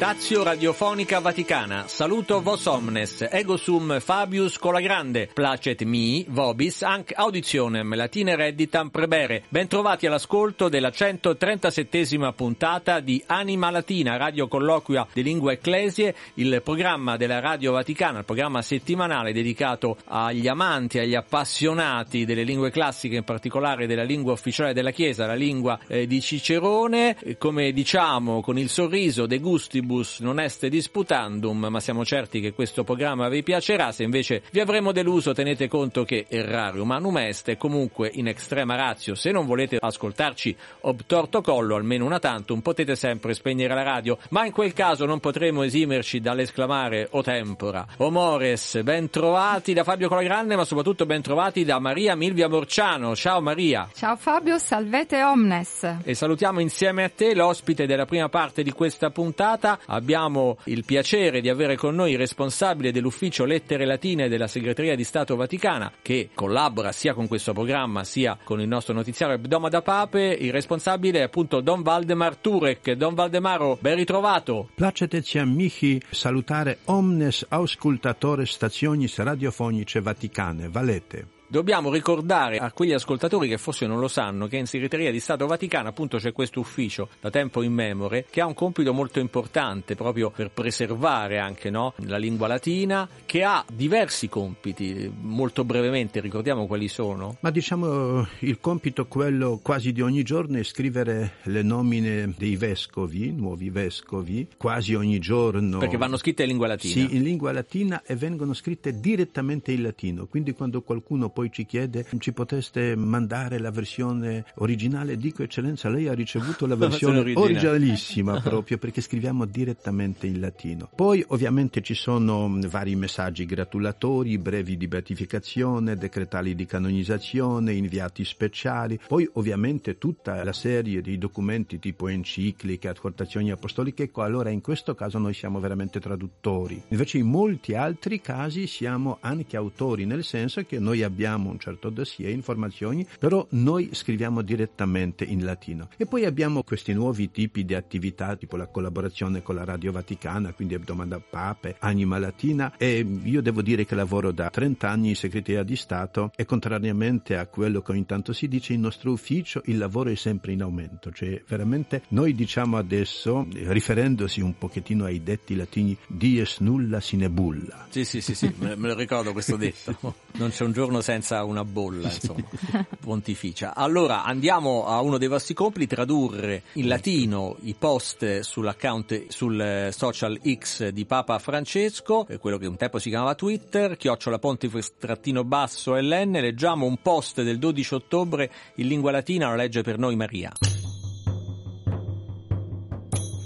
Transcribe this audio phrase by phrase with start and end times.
[0.00, 1.84] Stazio Radiofonica Vaticana.
[1.86, 3.28] Saluto vos omnes.
[3.30, 5.28] Ego sum Fabius Colagrande.
[5.30, 9.42] Placet mi, vobis, anc auditionem latine redditam prebere.
[9.50, 17.18] Bentrovati all'ascolto della 137esima puntata di Anima Latina, radio colloquia di lingua ecclesie, il programma
[17.18, 23.24] della Radio Vaticana, il programma settimanale dedicato agli amanti, agli appassionati delle lingue classiche, in
[23.24, 28.70] particolare della lingua ufficiale della Chiesa, la lingua eh, di Cicerone, come diciamo con il
[28.70, 33.90] sorriso de gustibus non est disputandum, ma siamo certi che questo programma vi piacerà.
[33.90, 38.76] Se invece vi avremo deluso, tenete conto che errare umanum est e comunque in extrema
[38.76, 39.14] ratio.
[39.14, 44.46] Se non volete ascoltarci obtorto collo, almeno una tantum, potete sempre spegnere la radio, ma
[44.46, 50.08] in quel caso non potremo esimerci dall'esclamare o tempora, o mores, ben trovati da Fabio
[50.08, 53.16] Colagrande, ma soprattutto ben trovati da Maria Milvia Morciano.
[53.16, 53.88] Ciao Maria.
[53.94, 55.98] Ciao Fabio, salvete omnes.
[56.04, 61.40] E salutiamo insieme a te l'ospite della prima parte di questa puntata, abbiamo il piacere
[61.40, 66.30] di avere con noi il responsabile dell'ufficio Lettere Latine della Segreteria di Stato Vaticana, che
[66.34, 70.36] collabora sia con questo programma sia con il nostro notiziario Abdoma da Pape.
[70.38, 72.92] Il responsabile è appunto Don Valdemar Turek.
[72.92, 74.68] Don Valdemaro, ben ritrovato.
[74.74, 80.68] Placeteci amici salutare omnes auscultatores stationis radiofonice vaticane.
[80.68, 81.39] Valete.
[81.50, 85.48] Dobbiamo ricordare a quegli ascoltatori che forse non lo sanno che in segreteria di Stato
[85.48, 89.96] Vaticano appunto c'è questo ufficio da tempo in memore che ha un compito molto importante
[89.96, 96.68] proprio per preservare anche no, la lingua latina che ha diversi compiti molto brevemente ricordiamo
[96.68, 97.38] quali sono.
[97.40, 103.32] Ma diciamo il compito quello quasi di ogni giorno è scrivere le nomine dei vescovi
[103.32, 105.78] nuovi vescovi quasi ogni giorno.
[105.78, 106.92] Perché vanno scritte in lingua latina.
[106.92, 110.26] Sì in lingua latina e vengono scritte direttamente in latino.
[110.26, 115.16] Quindi quando qualcuno poi ci chiede ci poteste mandare la versione originale?
[115.16, 120.90] Dico eccellenza lei ha ricevuto la versione originalissima proprio perché scriviamo direttamente in latino.
[120.94, 129.00] Poi ovviamente ci sono vari messaggi gratulatori brevi di beatificazione decretali di canonizzazione inviati speciali.
[129.08, 134.02] Poi ovviamente tutta la serie di documenti tipo encicliche adhortazioni apostoliche.
[134.02, 136.82] Ecco allora in questo caso noi siamo veramente traduttori.
[136.88, 141.58] Invece in molti altri casi siamo anche autori nel senso che noi abbiamo abbiamo un
[141.58, 145.88] certo dossier, informazioni, però noi scriviamo direttamente in latino.
[145.96, 150.52] E poi abbiamo questi nuovi tipi di attività, tipo la collaborazione con la Radio Vaticana,
[150.52, 155.16] quindi Domanda Pape, Anima Latina, e io devo dire che lavoro da 30 anni in
[155.16, 159.62] segreteria di Stato e contrariamente a quello che ogni tanto si dice, il nostro ufficio
[159.66, 165.22] il lavoro è sempre in aumento, cioè veramente noi diciamo adesso, riferendosi un pochettino ai
[165.22, 167.86] detti latini, dies nulla sine bulla.
[167.90, 170.14] Sì, sì, sì, sì me lo ricordo questo detto.
[170.40, 172.48] Non c'è un giorno senza una bolla, insomma,
[172.98, 173.74] pontificia.
[173.74, 180.40] Allora andiamo a uno dei vostri compiti, tradurre in latino i post sull'account sul social
[180.42, 185.94] X di Papa Francesco, quello che un tempo si chiamava Twitter, chiocciola pontifex trattino basso
[185.94, 190.50] LN, leggiamo un post del 12 ottobre in lingua latina, lo legge per noi Maria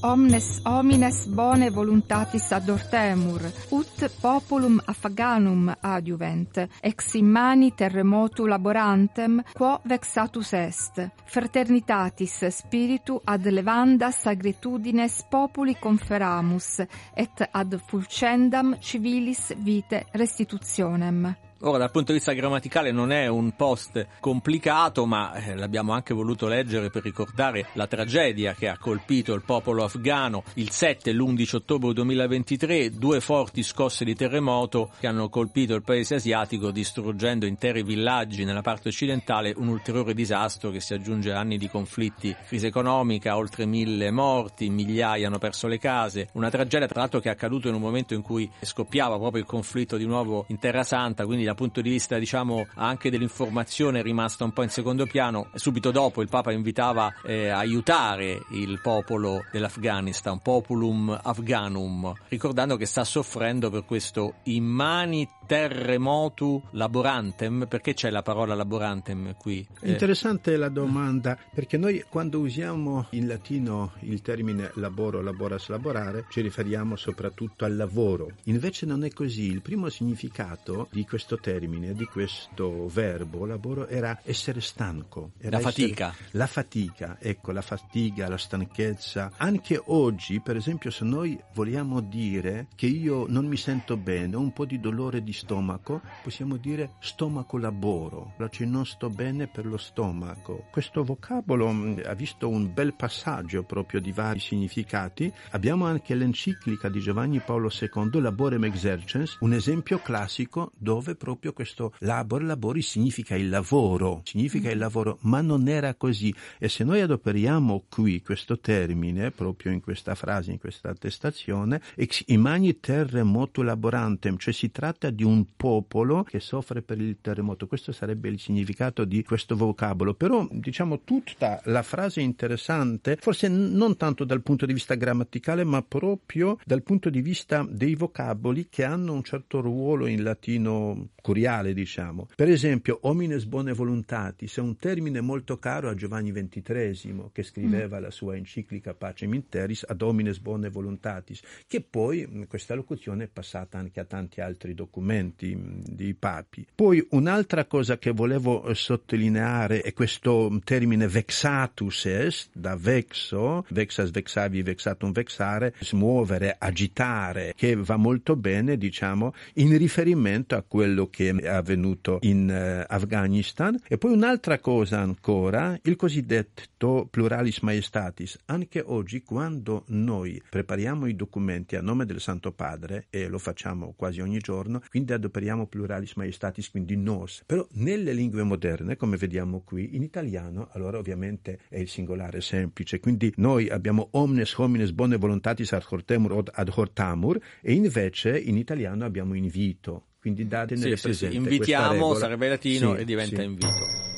[0.05, 3.41] omnes homines bone voluntatis adortemur,
[3.73, 14.11] ut populum afganum adjuvent, ex immani terremotu laborantem, quo vexatus est, fraternitatis spiritu ad levanda
[14.11, 16.83] sagretudines populi conferamus,
[17.15, 21.33] et ad fulcendam civilis vite restitutionem.
[21.67, 26.13] Ora, dal punto di vista grammaticale non è un post complicato, ma eh, l'abbiamo anche
[26.13, 31.15] voluto leggere per ricordare la tragedia che ha colpito il popolo afghano il 7 e
[31.15, 37.47] l'11 ottobre 2023, due forti scosse di terremoto che hanno colpito il paese asiatico distruggendo
[37.47, 42.37] interi villaggi nella parte occidentale, un ulteriore disastro che si aggiunge a anni di conflitti,
[42.47, 47.31] crisi economica, oltre mille morti, migliaia hanno perso le case, una tragedia tra l'altro che
[47.31, 50.85] è accaduta in un momento in cui scoppiava proprio il conflitto di nuovo in Terra
[50.85, 55.07] Santa, quindi dal punto di vista diciamo anche dell'informazione è rimasta un po' in secondo
[55.07, 55.47] piano.
[55.55, 62.87] Subito dopo il Papa invitava eh, a aiutare il popolo dell'Afghanistan, populum afghanum, ricordando che
[62.87, 69.67] sta soffrendo per questo immani terremotu laborantem, perché c'è la parola laborantem qui?
[69.81, 69.91] Eh.
[69.91, 76.41] Interessante la domanda, perché noi quando usiamo in latino il termine laboro, laboras, laborare, ci
[76.41, 78.31] riferiamo soprattutto al lavoro.
[78.45, 83.87] Invece non è così, il primo significato di questo questo termine, di questo verbo lavoro
[83.87, 85.31] era essere stanco.
[85.39, 86.11] Era la fatica.
[86.11, 89.33] Essere, la fatica, ecco, la fatica, la stanchezza.
[89.39, 94.41] Anche oggi, per esempio, se noi vogliamo dire che io non mi sento bene, ho
[94.41, 99.67] un po' di dolore di stomaco, possiamo dire stomaco lavoro, cioè non sto bene per
[99.67, 100.67] lo stomaco.
[100.71, 105.31] Questo vocabolo mm, ha visto un bel passaggio proprio di vari significati.
[105.51, 111.93] Abbiamo anche l'enciclica di Giovanni Paolo II, Laborem Exercens, un esempio classico dove proprio questo
[111.99, 116.35] labor labori significa il lavoro, significa il lavoro, ma non era così.
[116.59, 122.23] E se noi adoperiamo qui questo termine, proprio in questa frase, in questa attestazione, ex
[122.27, 127.67] imani terremoto laborantem, cioè si tratta di un popolo che soffre per il terremoto.
[127.67, 130.15] Questo sarebbe il significato di questo vocabolo.
[130.15, 135.65] Però, diciamo, tutta la frase è interessante, forse non tanto dal punto di vista grammaticale,
[135.65, 141.09] ma proprio dal punto di vista dei vocaboli che hanno un certo ruolo in latino
[141.21, 142.29] curiale, diciamo.
[142.35, 147.99] Per esempio, homines bone voluntatis è un termine molto caro a Giovanni XXIII, che scriveva
[147.99, 148.03] mm.
[148.03, 153.29] la sua enciclica Pacem in Terris ad homines bone voluntatis, che poi questa locuzione è
[153.29, 156.67] passata anche a tanti altri documenti di papi.
[156.75, 164.11] Poi un'altra cosa che volevo eh, sottolineare è questo termine vexatus est, da vexo, vexas
[164.11, 171.31] vexavi, vexatum vexare, smuovere, agitare, che va molto bene, diciamo, in riferimento a quello che
[171.31, 173.79] è avvenuto in uh, Afghanistan.
[173.87, 178.39] E poi un'altra cosa ancora, il cosiddetto pluralis maestatis.
[178.47, 183.95] Anche oggi, quando noi prepariamo i documenti a nome del Santo Padre, e lo facciamo
[183.97, 187.43] quasi ogni giorno, quindi adoperiamo pluralis maestatis, quindi nos.
[187.47, 193.01] Però nelle lingue moderne, come vediamo qui, in italiano, allora ovviamente è il singolare semplice,
[193.01, 198.57] quindi noi abbiamo omnes homines bone voluntatis ad hortemur od ad hortamur e invece in
[198.57, 200.07] italiano abbiamo invito.
[200.21, 201.35] Quindi date nelle sì, presente.
[201.37, 201.53] Sì, sì.
[201.53, 204.13] Invitiamo, sarebbe latino sì, e diventa invito.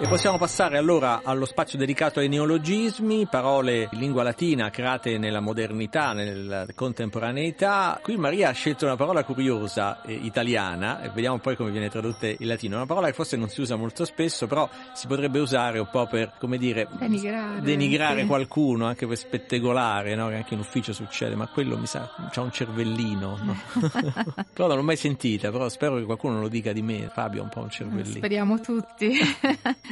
[0.00, 5.40] E possiamo passare allora allo spazio dedicato ai neologismi, parole in lingua latina create nella
[5.40, 8.00] modernità, nella contemporaneità.
[8.02, 12.26] Qui Maria ha scelto una parola curiosa eh, italiana, e vediamo poi come viene tradotta
[12.26, 12.76] in latino.
[12.76, 16.06] Una parola che forse non si usa molto spesso, però si potrebbe usare un po'
[16.06, 20.28] per, come dire, denigrare, denigrare qualcuno, anche per spettegolare, no?
[20.28, 23.38] che anche in ufficio succede, ma quello mi sa, c'ha un cervellino.
[23.42, 23.56] No?
[24.52, 27.08] però non l'ho mai sentita, però spero che qualcuno lo dica di me.
[27.12, 28.16] Fabio ha un po' un cervellino.
[28.16, 29.12] Speriamo tutti.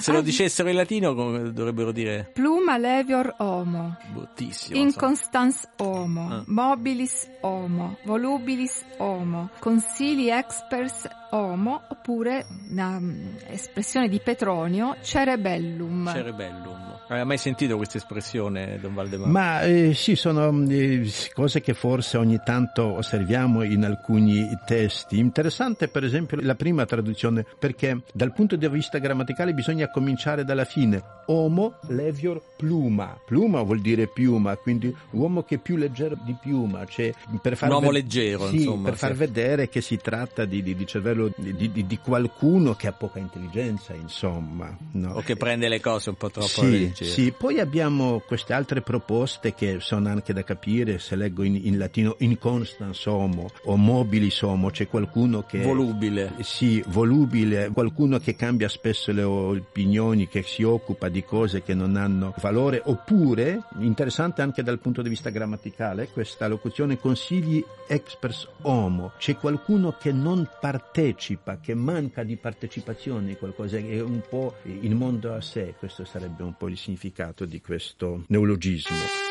[0.00, 2.30] Se lo dicessero in latino come dovrebbero dire?
[2.32, 3.96] Pluma levior homo.
[4.12, 4.78] Bottissimo.
[4.78, 6.28] Inconstans homo.
[6.30, 6.42] Ah.
[6.46, 7.96] Mobilis homo.
[8.04, 9.50] Volubilis homo.
[9.58, 11.82] Consili expers homo.
[11.88, 16.10] Oppure una um, espressione di Petronio, cerebellum.
[16.10, 16.99] Cerebellum.
[17.10, 19.26] Hai mai sentito questa espressione, Don Valdemar?
[19.28, 25.18] Ma eh, sì, sono eh, cose che forse ogni tanto osserviamo in alcuni testi.
[25.18, 30.64] Interessante per esempio la prima traduzione, perché dal punto di vista grammaticale bisogna cominciare dalla
[30.64, 31.02] fine.
[31.26, 33.18] Homo levior pluma.
[33.26, 36.84] Pluma vuol dire piuma, quindi uomo che è più leggero di piuma.
[36.86, 37.12] Cioè
[37.42, 38.84] per far Un uomo ve- leggero, sì, insomma.
[38.84, 38.98] Per sì.
[39.00, 43.18] far vedere che si tratta di, di, di cervello di, di, qualcuno che ha poca
[43.18, 44.76] intelligenza, insomma.
[44.92, 45.14] No?
[45.14, 47.22] O che prende le cose un po' troppo sì, leggere.
[47.22, 51.78] Sì, poi abbiamo queste altre proposte che sono anche da capire, se leggo in, in
[51.78, 55.62] latino, inconstans homo o mobilis homo, c'è qualcuno che...
[55.62, 56.32] Volubile.
[56.40, 61.96] Sì, volubile, qualcuno che cambia spesso le opinioni, che si occupa di cose che non
[61.96, 69.12] hanno valore, oppure, interessante anche dal punto di vista grammaticale, questa locuzione consigli expers homo,
[69.18, 74.94] c'è qualcuno che non partecipa, che manca di partecipazione, qualcosa che è un po' il
[74.94, 79.29] mondo a sé, questo sarebbe un po' il significato di questo neologismo.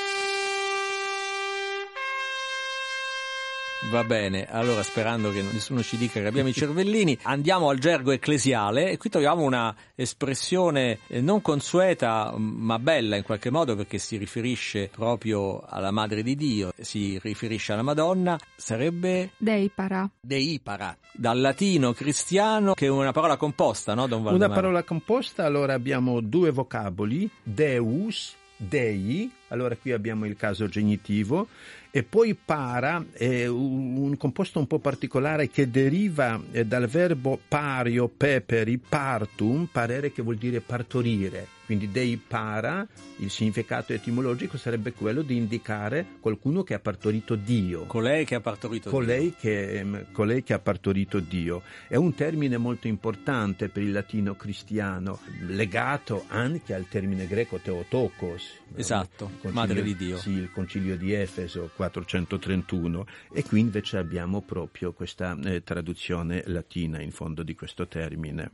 [3.88, 8.12] Va bene, allora sperando che nessuno ci dica che abbiamo i cervellini, andiamo al gergo
[8.12, 13.98] ecclesiale e qui troviamo una espressione eh, non consueta ma bella in qualche modo perché
[13.98, 20.08] si riferisce proprio alla Madre di Dio, si riferisce alla Madonna, sarebbe Deipara.
[20.20, 24.48] Deipara, dal latino cristiano che è una parola composta, no Don Valdemar?
[24.50, 31.48] Una parola composta, allora abbiamo due vocaboli, Deus, Dei, allora qui abbiamo il caso genitivo
[31.92, 38.08] e poi para è un composto un po' particolare che deriva eh, dal verbo pario,
[38.08, 41.59] peperi, partum, parere che vuol dire partorire.
[41.70, 42.84] Quindi dei para,
[43.18, 47.86] il significato etimologico sarebbe quello di indicare qualcuno che ha partorito Dio.
[47.86, 49.36] Colei che ha partorito colei Dio.
[49.40, 51.62] Che, colei che ha partorito Dio.
[51.88, 58.62] È un termine molto importante per il latino cristiano, legato anche al termine greco teotokos.
[58.74, 59.26] Esatto.
[59.26, 60.18] concilio, Madre di Dio.
[60.18, 67.00] Sì, il concilio di Efeso 431 e qui invece abbiamo proprio questa eh, traduzione latina
[67.00, 68.54] in fondo di questo termine.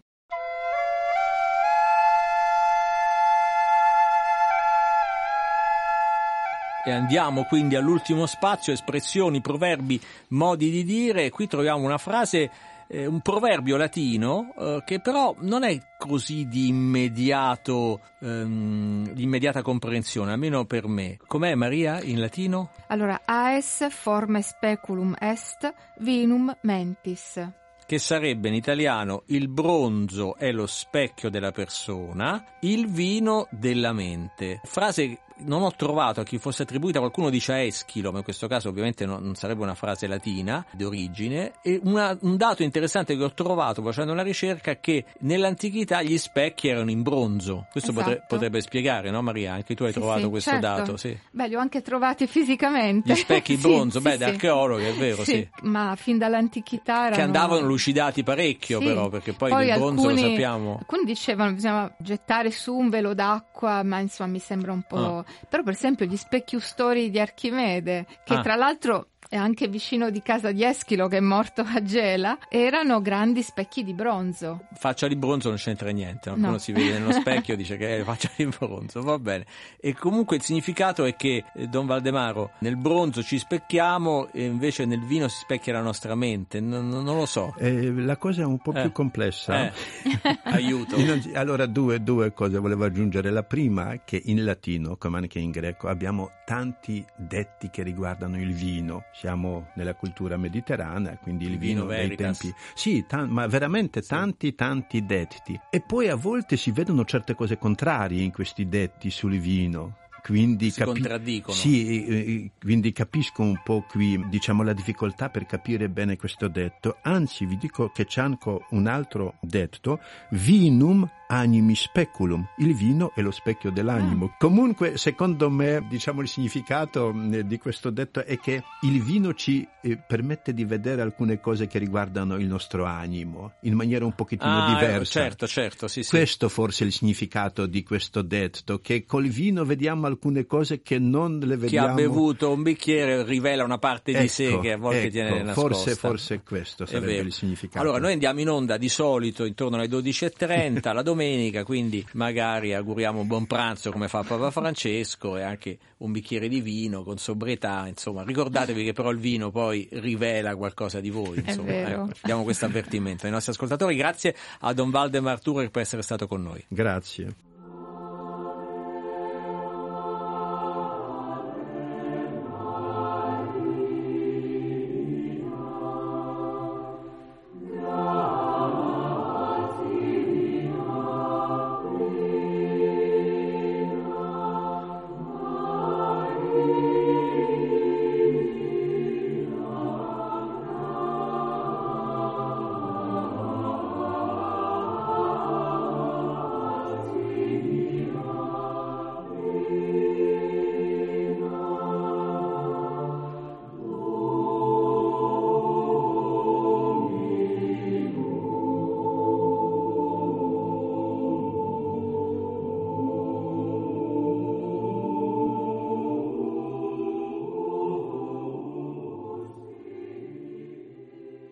[6.88, 10.00] E andiamo quindi all'ultimo spazio, espressioni, proverbi,
[10.30, 11.32] modi di dire.
[11.32, 12.52] Qui troviamo una frase,
[12.88, 19.64] eh, un proverbio latino eh, che però non è così di immediato, ehm, di immediata
[19.64, 21.18] comprensione, almeno per me.
[21.26, 22.70] Com'è Maria in latino?
[22.90, 27.50] Allora, aes forme speculum est, vinum mentis
[27.86, 34.60] che sarebbe in italiano il bronzo è lo specchio della persona, il vino della mente.
[34.64, 38.48] Frase non ho trovato a chi fosse attribuita, qualcuno dice a Eschilo, ma in questo
[38.48, 41.54] caso ovviamente non, non sarebbe una frase latina d'origine.
[41.62, 46.18] E una, un dato interessante che ho trovato facendo una ricerca è che nell'antichità gli
[46.18, 47.68] specchi erano in bronzo.
[47.72, 48.06] Questo esatto.
[48.06, 49.54] potre, potrebbe spiegare, no Maria?
[49.54, 50.66] Anche tu hai sì, trovato sì, questo certo.
[50.66, 50.98] dato.
[50.98, 51.18] Sì.
[51.32, 53.12] Beh, li ho anche trovati fisicamente.
[53.12, 57.16] Gli specchi in bronzo, beh, da archeologo è vero, sì, Ma fin dall'antichità erano...
[57.16, 60.78] Che andavano lucidati parecchio però, perché poi, poi il bronzo alcuni, lo sappiamo.
[60.80, 65.18] Alcuni dicevano che bisognava gettare su un velo d'acqua, ma insomma mi sembra un po'...
[65.18, 65.25] Ah.
[65.50, 68.42] Però per esempio gli specchi ustori di Archimede, che ah.
[68.42, 73.02] tra l'altro e anche vicino di casa di Eschilo che è morto a Gela, erano
[73.02, 74.62] grandi specchi di bronzo.
[74.74, 76.38] Faccia di bronzo non c'entra niente, no?
[76.38, 76.48] no.
[76.48, 79.46] uno si vede nello specchio e dice che è faccia di bronzo, va bene.
[79.78, 84.86] E comunque il significato è che eh, Don Valdemaro, nel bronzo ci specchiamo e invece
[84.86, 87.54] nel vino si specchia la nostra mente, non, non lo so.
[87.58, 88.84] Eh, la cosa è un po' eh.
[88.84, 89.66] più complessa.
[89.66, 89.74] Eh.
[90.44, 90.96] Aiuto.
[91.34, 93.32] allora due, due cose volevo aggiungere.
[93.32, 98.40] La prima è che in latino, come anche in greco, abbiamo tanti detti che riguardano
[98.40, 102.54] il vino siamo nella cultura mediterranea, quindi il, il vino, vino dei tempi.
[102.76, 104.10] Sì, ta- ma veramente sì.
[104.10, 105.60] tanti, tanti detti.
[105.72, 110.72] E poi a volte si vedono certe cose contrarie in questi detti sul vino quindi,
[110.72, 111.56] si capi- contraddicono.
[111.56, 116.98] Sì, eh, quindi capisco un po' qui diciamo, la difficoltà per capire bene questo detto.
[117.04, 120.00] Anzi, vi dico che c'è anche un altro detto,
[120.32, 124.26] vinum animi speculum, il vino è lo specchio dell'animo.
[124.26, 124.36] Ah.
[124.38, 129.68] Comunque, secondo me, diciamo il significato eh, di questo detto è che il vino ci
[129.82, 134.66] eh, permette di vedere alcune cose che riguardano il nostro animo in maniera un pochettino
[134.66, 135.22] ah, diversa.
[135.22, 136.10] Certo, certo, sì, sì.
[136.10, 140.15] Questo forse è il significato di questo detto, che col vino vediamo alcune
[140.46, 141.88] cose che non le vediamo.
[141.88, 145.12] Chi ha bevuto un bicchiere rivela una parte ecco, di sé che a volte ecco,
[145.12, 145.70] tiene nascosta.
[145.70, 147.80] Forse, forse questo sarebbe il significato.
[147.80, 153.22] Allora, noi andiamo in onda di solito intorno alle 12.30, la domenica, quindi magari auguriamo
[153.22, 157.88] un buon pranzo come fa Papa Francesco e anche un bicchiere di vino con sobrietà,
[157.88, 162.66] insomma, ricordatevi che però il vino poi rivela qualcosa di voi, insomma, ecco, diamo questo
[162.66, 163.96] avvertimento ai nostri ascoltatori.
[163.96, 166.64] Grazie a Don Valdemar Turer per essere stato con noi.
[166.68, 167.34] Grazie.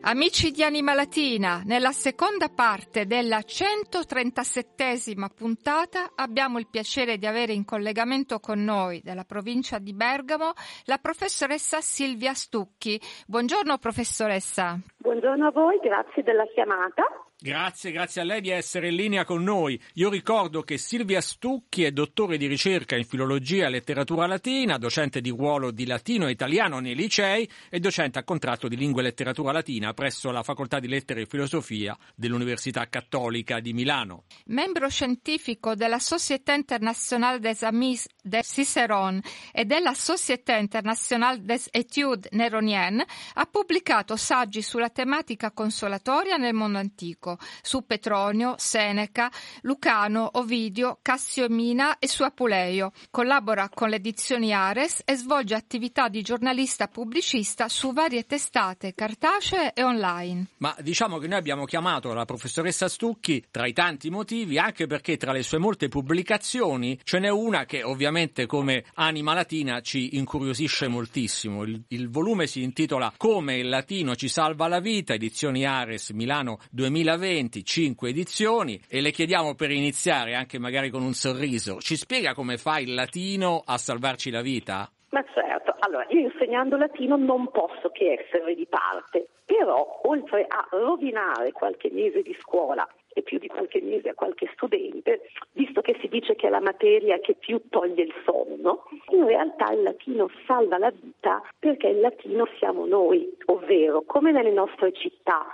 [0.05, 7.53] Amici di Anima Latina, nella seconda parte della 137esima puntata abbiamo il piacere di avere
[7.53, 10.51] in collegamento con noi dalla provincia di Bergamo
[10.88, 13.00] la professoressa Silvia Stucchi.
[13.25, 14.77] Buongiorno professoressa.
[14.98, 17.03] Buongiorno a voi, grazie della chiamata.
[17.44, 19.78] Grazie, grazie a lei di essere in linea con noi.
[19.96, 25.20] Io ricordo che Silvia Stucchi è dottore di ricerca in filologia e letteratura latina, docente
[25.20, 29.04] di ruolo di latino e italiano nei licei e docente a contratto di lingua e
[29.04, 34.24] letteratura latina presso la Facoltà di Lettere e Filosofia dell'Università Cattolica di Milano.
[34.46, 39.20] Membro scientifico della Société Internationale des Amis de Cicéron
[39.52, 46.78] e della Société Internationale des Études Néroniennes, ha pubblicato saggi sulla tematica consolatoria nel mondo
[46.78, 52.92] antico su Petronio, Seneca, Lucano, Ovidio, Cassio Mina e su Apuleio.
[53.10, 59.74] Collabora con le edizioni Ares e svolge attività di giornalista pubblicista su varie testate cartacee
[59.74, 60.48] e online.
[60.58, 65.18] Ma diciamo che noi abbiamo chiamato la professoressa Stucchi tra i tanti motivi anche perché
[65.18, 70.88] tra le sue molte pubblicazioni ce n'è una che ovviamente come anima latina ci incuriosisce
[70.88, 71.63] moltissimo.
[71.63, 76.60] Il, il volume si intitola Come il latino ci salva la vita, edizioni Ares Milano
[76.72, 82.34] 2020, 5 edizioni e le chiediamo per iniziare anche magari con un sorriso, ci spiega
[82.34, 84.89] come fa il latino a salvarci la vita?
[85.10, 90.68] Ma certo, allora io insegnando latino non posso che essere di parte, però oltre a
[90.72, 95.96] rovinare qualche mese di scuola e più di qualche mese a qualche studente, visto che
[96.01, 100.30] si dice che è la materia che più toglie il sonno, in realtà il latino
[100.46, 105.46] salva la vita perché il latino siamo noi, ovvero come nelle nostre città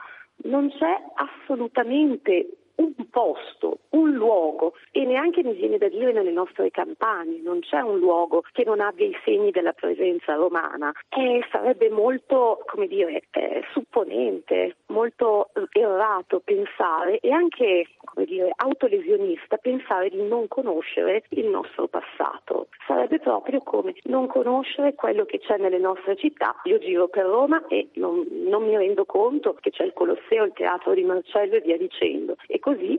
[0.44, 6.72] non c'è assolutamente un posto, un luogo e neanche mi viene da dire nelle nostre
[6.72, 10.92] campagne, non c'è un luogo che non abbia i segni della presenza romana.
[11.10, 17.88] E sarebbe molto, come dire, eh, supponente, molto errato pensare e anche,
[18.20, 22.68] come dire, autolesionista pensare di non conoscere il nostro passato.
[22.86, 26.60] Sarebbe proprio come non conoscere quello che c'è nelle nostre città.
[26.64, 30.54] Io giro per Roma e non, non mi rendo conto che c'è il Colosseo, il
[30.54, 32.36] Teatro di Marcello e via dicendo.
[32.48, 32.98] E così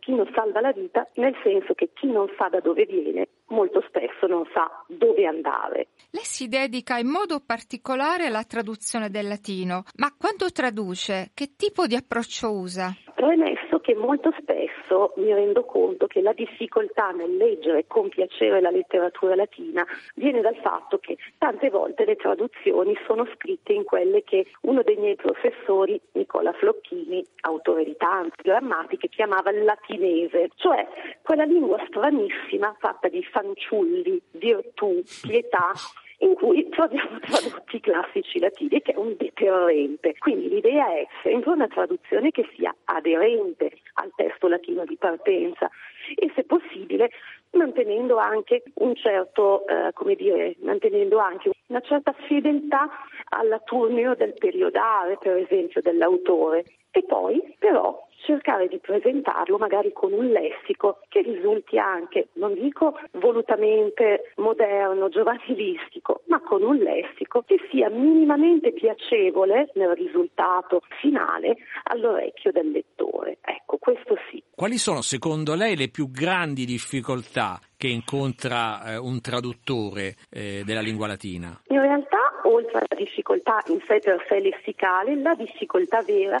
[0.00, 3.82] chi non salva la vita, nel senso che chi non sa da dove viene molto
[3.86, 5.88] spesso non sa dove andare.
[6.10, 11.86] Lei si dedica in modo particolare alla traduzione del latino, ma quando traduce che tipo
[11.86, 12.94] di approccio usa?
[13.18, 18.70] Premesso che molto spesso mi rendo conto che la difficoltà nel leggere con piacere la
[18.70, 19.84] letteratura latina
[20.14, 24.94] viene dal fatto che tante volte le traduzioni sono scritte in quelle che uno dei
[24.98, 30.86] miei professori, Nicola Flocchini, autore di tante grammatiche, chiamava latinese, cioè
[31.20, 35.72] quella lingua stranissima fatta di fanciulli, virtù, pietà
[36.18, 40.16] in cui troviamo tradotti i classici latini, che è un deterrente.
[40.18, 45.70] Quindi l'idea è sempre una traduzione che sia aderente al testo latino di partenza
[46.14, 47.10] e se possibile
[47.50, 52.88] mantenendo anche un certo, eh, dire, mantenendo anche una certa fedeltà
[53.30, 56.64] alla turneo del periodare, per esempio, dell'autore.
[56.90, 62.94] E poi però cercare di presentarlo magari con un lessico che risulti anche, non dico
[63.12, 72.52] volutamente moderno, giovanilistico, ma con un lessico che sia minimamente piacevole nel risultato finale all'orecchio
[72.52, 73.38] del lettore.
[73.40, 74.42] Ecco, questo sì.
[74.54, 80.80] Quali sono secondo lei le più grandi difficoltà che incontra eh, un traduttore eh, della
[80.80, 81.60] lingua latina?
[81.68, 86.38] In realtà, oltre alla difficoltà in sé per sé lessicale, la difficoltà vera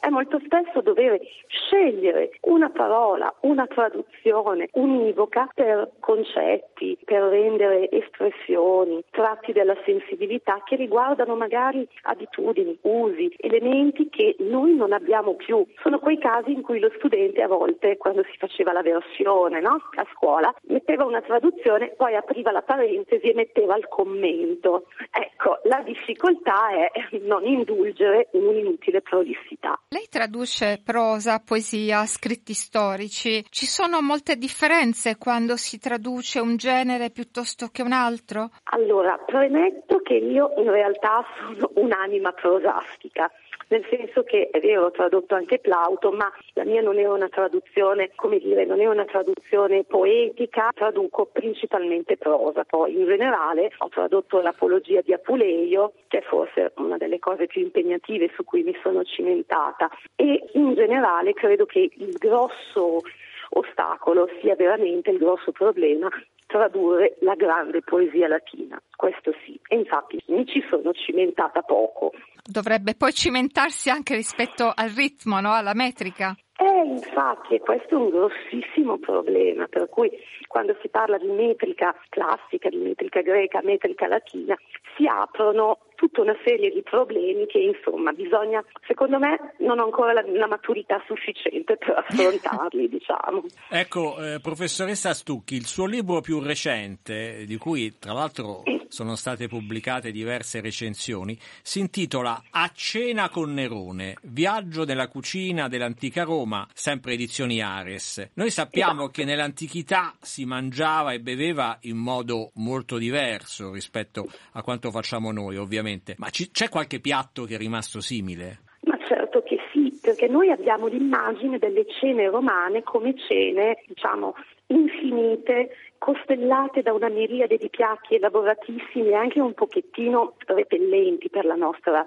[0.00, 9.02] è molto spesso dover scegliere una parola, una traduzione univoca per concetti, per rendere espressioni,
[9.10, 15.64] tratti della sensibilità che riguardano magari abitudini, usi, elementi che noi non abbiamo più.
[15.82, 19.76] Sono quei casi in cui lo studente a volte, quando si faceva la versione no?
[19.96, 24.86] a scuola, metteva una traduzione, poi apriva la parentesi e metteva il commento.
[25.10, 29.78] Ecco, la difficoltà è non indulgere in un'inutile prolissità.
[29.92, 33.44] Lei traduce prosa, poesia, scritti storici.
[33.50, 38.50] Ci sono molte differenze quando si traduce un genere piuttosto che un altro?
[38.70, 43.28] Allora, premetto che io in realtà sono un'anima prosastica
[43.70, 47.28] nel senso che è vero, ho tradotto anche Plauto, ma la mia non è una
[47.28, 52.64] traduzione, come dire, non è una traduzione poetica, traduco principalmente prosa.
[52.64, 57.62] Poi in generale ho tradotto l'Apologia di Apuleio, che è forse una delle cose più
[57.62, 63.02] impegnative su cui mi sono cimentata e in generale credo che il grosso
[63.50, 66.08] ostacolo sia veramente il grosso problema
[66.50, 72.12] tradurre la grande poesia latina, questo sì, e infatti mi ci sono cimentata poco.
[72.42, 75.52] Dovrebbe poi cimentarsi anche rispetto al ritmo, no?
[75.52, 76.34] alla metrica.
[76.56, 80.10] Eh, infatti, e questo è un grossissimo problema, per cui
[80.46, 84.54] quando si parla di metrica classica, di metrica greca, metrica latina,
[84.96, 90.14] si aprono tutta una serie di problemi che insomma bisogna, secondo me, non ho ancora
[90.14, 93.44] la, la maturità sufficiente per affrontarli, diciamo.
[93.68, 99.46] Ecco, eh, professoressa Stucchi, il suo libro più recente, di cui tra l'altro sono state
[99.46, 107.12] pubblicate diverse recensioni, si intitola A cena con Nerone, viaggio nella cucina dell'antica Roma, sempre
[107.12, 108.30] edizioni Ares.
[108.34, 109.10] Noi sappiamo esatto.
[109.10, 115.56] che nell'antichità si mangiava e beveva in modo molto diverso rispetto a quanto facciamo noi,
[115.56, 118.60] ovviamente ovviamente, ma ci, c'è qualche piatto che è rimasto simile?
[118.82, 124.34] Ma certo che sì, perché noi abbiamo l'immagine delle cene romane come cene, diciamo,
[124.68, 125.70] infinite,
[126.00, 132.06] costellate da una miriade di piatti elaboratissimi e anche un pochettino repellenti per la nostra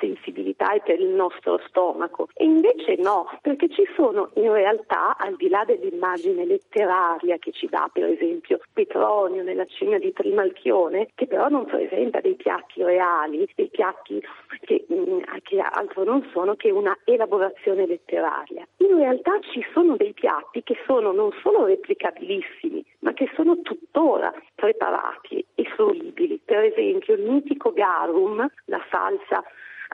[0.00, 2.28] sensibilità e per il nostro stomaco.
[2.32, 7.66] E invece no, perché ci sono in realtà, al di là dell'immagine letteraria che ci
[7.66, 13.46] dà per esempio Petronio nella cena di Trimalchione, che però non presenta dei piatti reali,
[13.54, 14.22] dei piatti
[14.60, 18.66] che, mm, che altro non sono che una elaborazione letteraria.
[18.78, 24.32] In realtà ci sono dei piatti che sono non solo replicabilissimi, ma che sono tuttora
[24.54, 26.40] preparati e fruibili.
[26.44, 29.44] Per esempio il mitico garum, la salsa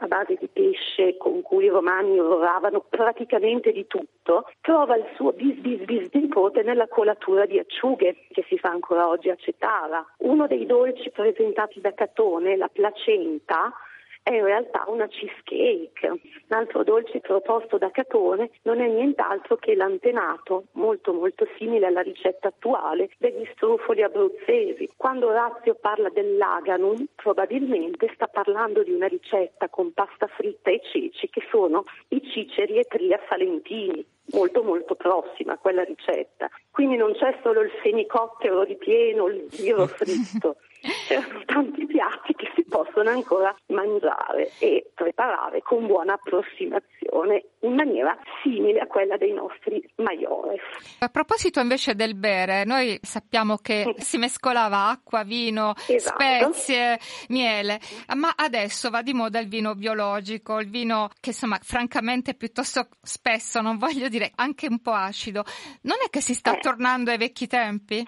[0.03, 5.33] a base di pesce con cui i romani lavoravano praticamente di tutto, trova il suo
[5.33, 10.07] bis bis bis nipote nella colatura di acciughe che si fa ancora oggi a Cetara.
[10.19, 13.75] Uno dei dolci presentati da Catone, la placenta,
[14.23, 16.09] è in realtà una cheesecake.
[16.09, 22.03] Un altro dolce proposto da Catone non è nient'altro che l'antenato, molto molto simile alla
[22.03, 24.89] ricetta attuale degli strufoli abruzzesi.
[24.97, 30.81] Quando Orazio parla del laganum, probabilmente sta parlando di una ricetta con pasta fritta e
[30.83, 36.49] ceci che sono i ciceri e tria salentini molto molto prossima a quella ricetta.
[36.71, 40.57] Quindi non c'è solo il fenicottero ripieno, il giro fritto,
[41.07, 48.17] c'erano tanti piatti che si possono ancora mangiare e preparare con buona approssimazione in maniera
[48.43, 50.61] simile a quella dei nostri maiores.
[51.01, 56.53] A proposito invece del bere, noi sappiamo che si mescolava acqua, vino, esatto.
[56.53, 57.79] spezie, miele,
[58.17, 63.61] ma adesso va di moda il vino biologico, il vino che insomma francamente piuttosto spesso,
[63.61, 65.45] non voglio dire anche un po' acido.
[65.83, 66.61] Non è che si sta eh.
[66.61, 68.07] tornando ai vecchi tempi?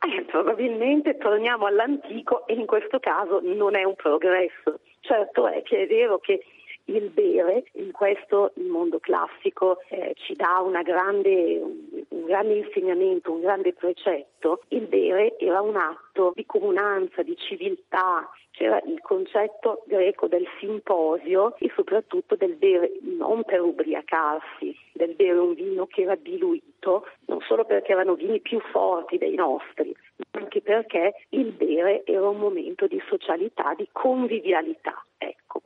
[0.00, 4.80] Eh, probabilmente torniamo all'antico e in questo caso non è un progresso.
[5.00, 6.44] Certo è che è vero che
[6.88, 11.60] il bere, in questo il mondo classico eh, ci dà grande,
[12.08, 18.28] un grande insegnamento, un grande precetto, il bere era un atto di comunanza, di civiltà,
[18.58, 25.38] c'era il concetto greco del simposio e soprattutto del bere non per ubriacarsi, del bere
[25.38, 30.40] un vino che era diluito, non solo perché erano vini più forti dei nostri, ma
[30.40, 35.04] anche perché il bere era un momento di socialità, di convivialità.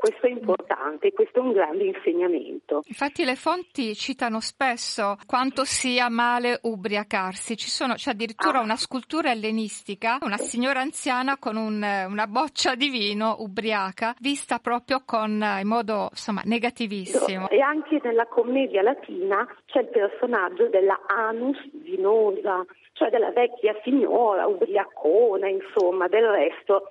[0.02, 2.82] Questo è importante, questo è un grande insegnamento.
[2.86, 7.56] Infatti le fonti citano spesso quanto sia male ubriacarsi.
[7.56, 8.62] Ci sono, c'è addirittura ah.
[8.62, 15.04] una scultura ellenistica, una signora anziana con un, una boccia di vino ubriaca, vista proprio
[15.06, 17.48] con, in modo insomma, negativissimo.
[17.48, 24.48] E anche nella commedia latina c'è il personaggio della anus vinosa, cioè della vecchia signora
[24.48, 26.88] ubriacona, insomma, del resto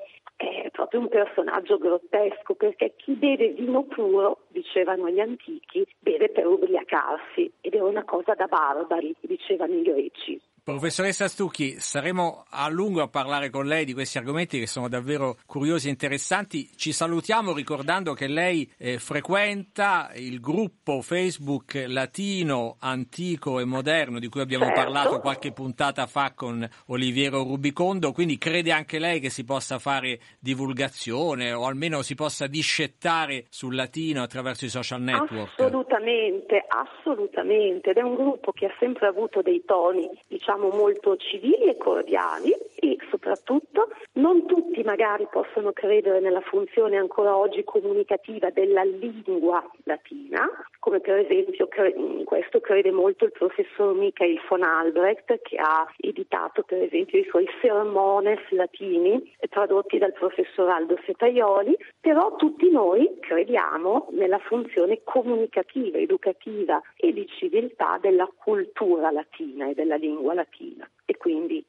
[0.50, 6.48] è proprio un personaggio grottesco perché chi beve vino puro, dicevano gli antichi, beve per
[6.48, 10.42] ubriacarsi ed è una cosa da barbari, dicevano i greci.
[10.64, 15.38] Professoressa Stucchi, saremo a lungo a parlare con lei di questi argomenti che sono davvero
[15.48, 16.70] curiosi e interessanti.
[16.76, 24.30] Ci salutiamo ricordando che lei eh, frequenta il gruppo Facebook latino, antico e moderno di
[24.30, 24.82] cui abbiamo certo.
[24.82, 30.20] parlato qualche puntata fa con Oliviero Rubicondo, quindi crede anche lei che si possa fare
[30.40, 35.60] divulgazione o almeno si possa discettare sul latino attraverso i social network?
[35.60, 37.90] Assolutamente, assolutamente.
[37.90, 41.78] Ed è un gruppo che ha sempre avuto dei toni, diciamo, diciamo molto civili e
[41.78, 49.64] cordiali e soprattutto non tutti magari possono credere nella funzione ancora oggi comunicativa della lingua
[49.84, 50.48] latina,
[50.80, 56.64] come per esempio in questo crede molto il professor Michael von Albrecht che ha editato
[56.64, 64.08] per esempio i suoi sermones latini tradotti dal professor Aldo Setaioli, però tutti noi crediamo
[64.12, 70.90] nella funzione comunicativa, educativa e di civiltà della cultura latina e della lingua latina latina
[71.06, 71.66] e quindi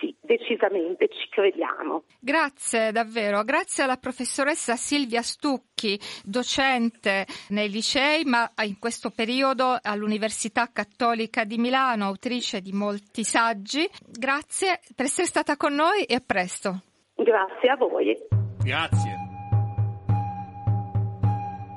[0.00, 2.04] sì, decisamente ci crediamo.
[2.18, 10.70] Grazie davvero, grazie alla professoressa Silvia Stucchi, docente nei licei, ma in questo periodo all'Università
[10.72, 13.88] Cattolica di Milano, autrice di molti saggi.
[14.06, 16.82] Grazie per essere stata con noi e a presto.
[17.14, 18.16] Grazie a voi.
[18.64, 19.23] Grazie.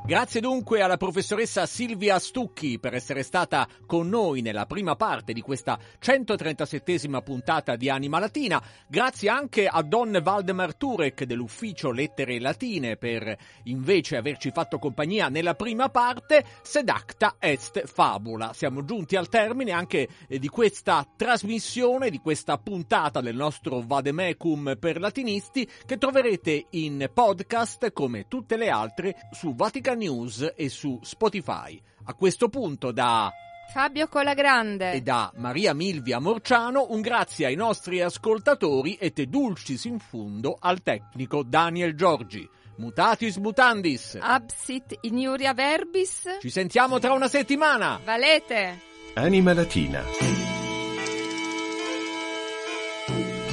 [0.07, 5.41] Grazie dunque alla professoressa Silvia Stucchi per essere stata con noi nella prima parte di
[5.41, 8.63] questa 137esima puntata di Anima Latina.
[8.87, 15.55] Grazie anche a Don Valdemar Turek dell'ufficio Lettere Latine per invece averci fatto compagnia nella
[15.55, 16.45] prima parte.
[16.61, 18.53] Sedacta est fabula.
[18.53, 24.77] Siamo giunti al termine anche eh, di questa trasmissione, di questa puntata del nostro Vademecum
[24.79, 30.99] per latinisti che troverete in podcast come tutte le altre su Vaticano News e su
[31.03, 31.79] Spotify.
[32.05, 33.29] A questo punto da
[33.73, 39.83] Fabio Colagrande e da Maria Milvia Morciano un grazie ai nostri ascoltatori e te dulcis
[39.83, 42.47] in fundo al tecnico Daniel Giorgi.
[42.77, 44.17] Mutatis mutandis.
[44.21, 46.37] Absit in iuria verbis.
[46.39, 47.99] Ci sentiamo tra una settimana.
[48.03, 48.79] Valete.
[49.15, 50.03] Anima Latina.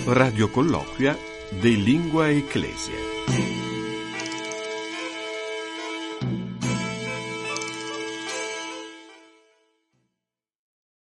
[0.07, 1.17] Radio colloquia
[1.61, 3.54] de Lingua Ecclesia.